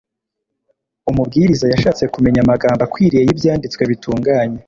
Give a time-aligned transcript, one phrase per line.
[1.09, 4.57] umubwiriza yashatse kumenya amagambo akwiriye y'ibyanditswe bitunganye